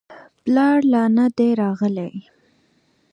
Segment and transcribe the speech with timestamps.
[0.43, 2.11] پلار لا نه دی راغلی.